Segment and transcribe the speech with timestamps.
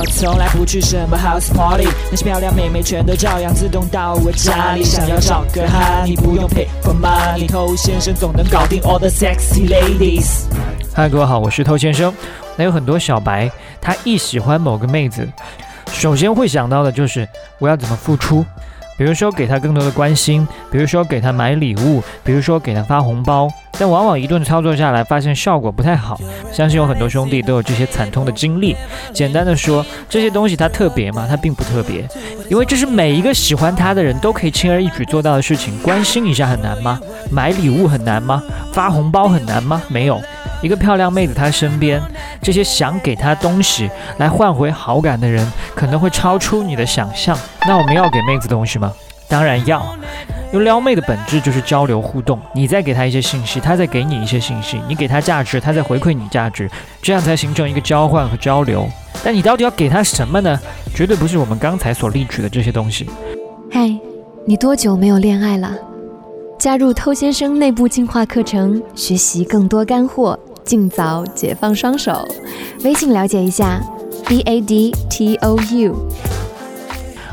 [0.00, 4.82] 我从来不去什么 house party，那些漂亮妹妹全都照样自动到我家里。
[4.82, 10.44] 想要找个哈，你不用 pay for money，偷先生总能搞定 all the sexy ladies。
[10.94, 12.10] 嗨，各位好，我是偷先生。
[12.56, 15.28] 那有很多小白，他一喜欢某个妹子，
[15.92, 17.28] 首先会想到的就是
[17.58, 18.42] 我要怎么付出。
[19.00, 26.20] 比如说给他更多的关心，比如说给他买礼物，比如说给他发红包，但往往一顿操作下来，发现效果不太好。
[26.52, 28.76] 相信有很多兄弟都有这些惨痛的经历。
[29.14, 31.26] 简单的说，这些东西它特别吗？
[31.26, 32.06] 它并不特别，
[32.50, 35.72] 因为这是每一个喜欢他的人都可以轻而易举做到的事情。
[35.78, 37.00] 关心一下很难吗？
[37.30, 38.42] 买礼物很难吗？
[38.70, 39.80] 发红包很难吗？
[39.88, 40.20] 没有。
[40.62, 42.00] 一个漂亮妹子，她身边
[42.42, 47.36] 这些想给她东西来换回好感的人，可能会超出你的想象。
[47.66, 48.92] 那我们要给妹子东西吗？
[49.28, 49.84] 当然要。
[50.52, 56.68] 因为撩妹的本质就是交流互动，你再给她一些信息，她再给你一些信息，你给她价值，她再回馈你价值，
[57.00, 58.88] 这样才形成一个交换和交流。
[59.22, 60.58] 但你到底要给她什么呢？
[60.92, 63.08] 绝对不是我们刚才所例举的这些东西。
[63.70, 63.88] 嗨，
[64.44, 65.70] 你多久没有恋爱了？
[66.58, 70.36] 加入偷先生内部进化课程，学习更多干货。
[70.64, 72.26] 尽早解放双手，
[72.84, 73.80] 微信了解一下
[74.26, 75.94] ，b a d t o u。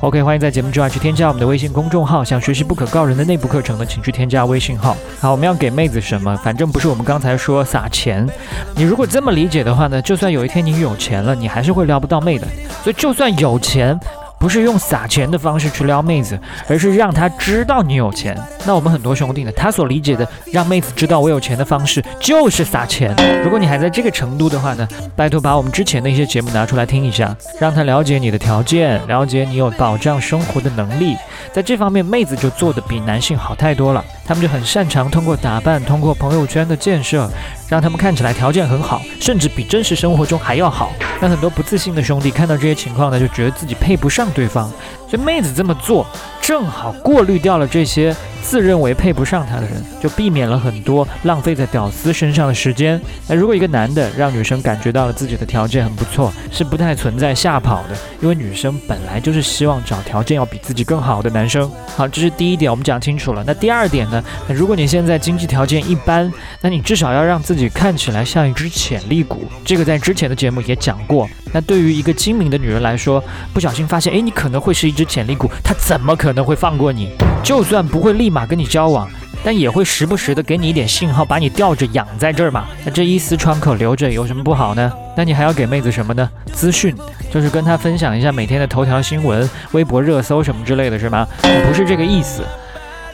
[0.00, 2.24] OK，欢迎在节目之外去添加我们的微信公众号。
[2.24, 4.96] 想学习不可告人的内部课程的，请去添加微信号。
[5.20, 6.36] 好，我们要给妹子什么？
[6.38, 8.28] 反正不是我们刚才说撒钱。
[8.74, 12.46] 你如果这么理解的话呢，就算有一天你有钱了，你还是会撩不到妹的。
[12.82, 13.98] 所以就算有钱。
[14.42, 16.36] 不是用撒钱的方式去撩妹子，
[16.68, 18.36] 而是让她知道你有钱。
[18.66, 23.14] 那我们很多兄弟呢，他所理解的让妹子知道我有钱的方式，就是撒钱。
[23.44, 31.16] 如果你还在这个程度的话呢，拜托把我们之前的一些节目拿出来听一下，让她了解你的条件，了解你有保障生活的能力。
[31.52, 34.04] 在这方面，妹子就做的比男性好太多了。
[34.24, 37.28] 他们就很擅长通过打扮，通过朋友圈的建设，
[37.68, 40.92] 让他们看起来条件很好，甚至比真实生活中还要好。
[41.20, 44.70] 那很多不自信的兄弟看到这些情况呢，就觉得自己配不上对方。
[45.08, 46.06] 所以妹子这么做，
[46.42, 48.14] 正好过滤掉了这些。
[48.44, 53.00] 自认为配不上他的人，就避免了很多浪费在屌丝身上的时间。
[53.28, 61.70] 那如果一个男的让女生感觉到了自己的条件很不错，是不太存在吓跑的，因为女生本来就是希望找条件要比自己更好的男生。
[61.96, 63.44] 好，这是第一点，我们讲清楚了。
[63.46, 64.22] 那第二点呢？
[64.48, 66.30] 那如果你现在经济条件一般，
[66.60, 69.44] 那你至少要让自己看起来像一只潜力股。
[69.64, 71.28] 这个在之前的节目也讲过。
[71.54, 73.22] 那对于一个精明的女人来说，
[73.54, 77.10] 不小心发现，哎，你可能会是一只潜力股，她怎么可可能会放过你？
[77.44, 79.06] 就算不会立马跟你交往，
[79.44, 82.64] 但也会时不时的给你一点信号，把你吊着养在这儿嘛。
[82.86, 84.90] 那这一丝窗口留着有什么不好呢？
[85.14, 86.26] 那你还要给妹子什么呢？
[86.54, 86.96] 资讯，
[87.30, 91.28] 就是跟她分享一下每天的头条新闻、微博热搜什么之类的是吗？
[91.66, 92.42] 不是这个意思。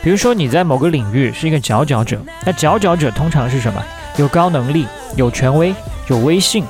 [0.00, 3.82] 比如说你在某个领域是一个佼佼者，那佼佼者通常是什么？
[4.16, 4.86] 有高能力、
[5.16, 5.74] 有权威、
[6.06, 6.62] 有威信。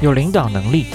[0.00, 0.86] 有领导能力，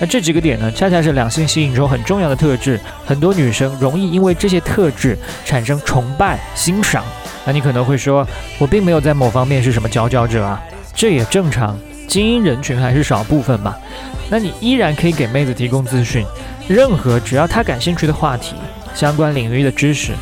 [0.00, 2.78] 那这几个点呢，恰恰是两性吸引中很重要的特质。
[3.04, 7.04] 很多女生容易因为这些特质产生崇拜、欣赏。
[7.44, 8.26] 那你可能会说，
[8.58, 10.60] 我并没有在某方面是什么佼佼者啊，
[10.94, 11.76] 这也正常，
[12.06, 13.74] 精英人群还是少部分嘛。
[14.30, 16.24] 那你依然可以给妹子提供资讯，
[16.68, 18.54] 任何只要她感兴趣的话题、
[18.94, 20.12] 相关领域的知识，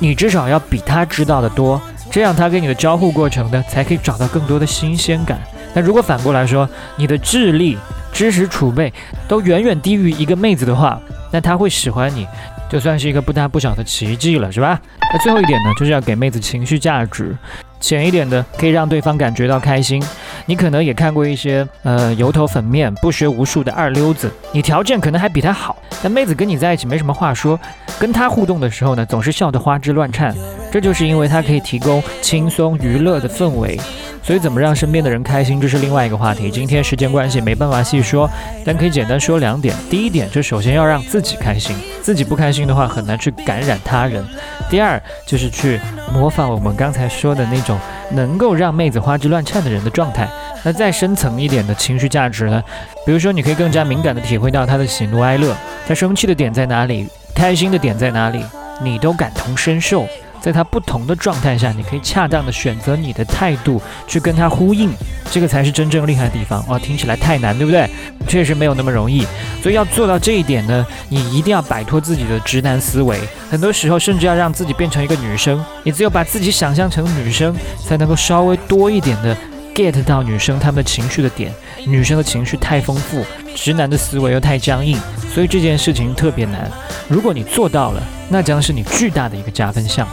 [0.00, 1.80] 你至少要比她知道的多，
[2.10, 5.40] 这样她跟你的交互过程呢，才可以找到更多的新鲜感。
[5.72, 7.78] 那如果反过来说，你的智力、
[8.14, 8.90] 知识储备
[9.28, 10.98] 都远远低于一个妹子的话，
[11.32, 12.26] 那她会喜欢你，
[12.70, 14.80] 就算是一个不大不小的奇迹了，是吧？
[15.12, 17.36] 那最后一点呢，就是要给妹子情绪价值，
[17.80, 20.02] 浅一点的可以让对方感觉到开心。
[20.46, 27.58] 你可能也看过一些呃油头粉面、不学无术的二流子，你条件可能还比他好，但妹子跟你在一起没什么话说，
[27.98, 30.32] 跟他互动的时候呢，总是笑得花枝乱颤，
[30.70, 33.80] 这就是因为他可以提供轻松娱乐的氛围。
[34.24, 36.50] 所以，怎么让身边的人开心，这是另外一个话题。
[36.50, 38.28] 今天时间关系，没办法细说，
[38.64, 39.76] 但可以简单说两点。
[39.90, 44.24] 第一点，就首先要让自己开心，自己不开心的话，很难去感染他人。
[44.70, 45.78] 第二，就是去
[46.10, 47.78] 模仿我们刚才说的那种
[48.12, 50.26] 能够让妹子花枝乱颤的人的状态。
[50.62, 52.62] 那再深层一点的情绪价值呢？
[53.04, 55.54] 比如说，你可以更加敏感地体会到他的喜怒哀乐，
[55.86, 58.42] 他生气的点在哪里，开心的点在哪里，
[58.82, 60.06] 你都感同身受。
[60.44, 64.90] 在他不同的状态下，你可以恰当的选择你的态度去跟他呼应，
[65.30, 66.78] 这个才是真正厉害的地方哦。
[66.78, 67.88] 听起来太难，对不对？
[68.28, 69.26] 确实没有那么容易，
[69.62, 73.18] 所以要做到这一点呢，你一定要摆脱自己的直男思维，
[73.50, 75.64] 很多时候甚至要让自己变成一个女生。
[75.82, 79.34] 你只有把自己想象成女生，才能够稍微多一点的
[79.74, 81.50] get 到女生她们的情绪的点。
[81.86, 83.24] 女生的情绪太丰富，
[83.54, 84.98] 直男的思维又太僵硬，
[85.34, 86.70] 所以这件事情特别难。
[87.08, 90.06] 如果你做到了，那将是你巨大的一个加分项。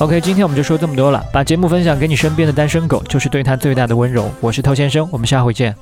[0.00, 1.24] OK，今天我们就说这么多了。
[1.32, 4.28] 把节目分享给你身边的单身狗，就是对他最大的温柔。
[4.40, 5.72] 我是偷先生，我们下回见。